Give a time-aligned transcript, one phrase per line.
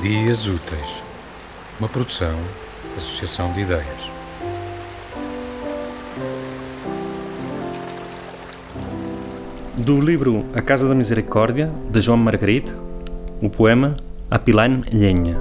[0.00, 1.02] Dias Úteis,
[1.78, 2.34] uma produção,
[2.96, 4.10] associação de ideias.
[9.76, 12.72] Do livro A Casa da Misericórdia, de João Margarite,
[13.42, 13.94] o poema
[14.30, 15.36] A Pilan Llenha.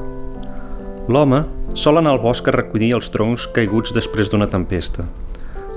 [1.07, 5.05] L'home sol anar al bosc a recollir els troncs caiguts després d'una tempesta.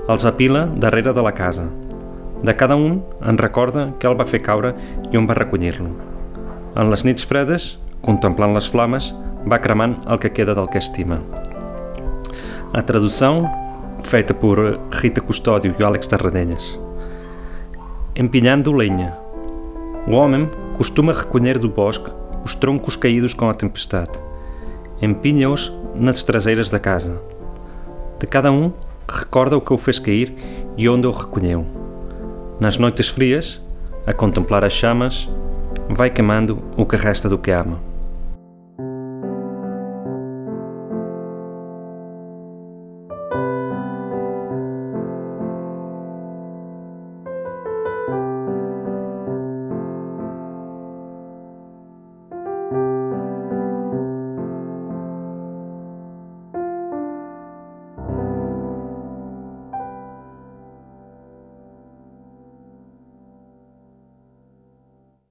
[0.09, 1.69] Els apila darrere de la casa.
[2.43, 4.75] De cada un en recorda què el va fer caure
[5.11, 6.10] i on va recollir-lo.
[6.75, 9.09] En les nits fredes, contemplant les flames,
[9.43, 11.19] va cremant el que queda del que estima.
[12.71, 13.43] A tradução
[14.03, 16.79] feita por Rita Custódio e Alex Tarradellas.
[18.15, 19.17] Empilhando lenha.
[20.07, 22.09] O homem costuma recolher do bosque
[22.43, 24.11] os troncos caídos com a tempestade.
[25.01, 27.21] Empilha-os nas traseiras da casa.
[28.17, 28.71] De cada um,
[29.09, 30.33] recorda o que o fez cair
[30.77, 31.65] e onde o recolheu.
[32.59, 33.61] Nas noites frias,
[34.07, 35.29] a contemplar as chamas,
[35.93, 37.90] vai queimando o que resta do que ama.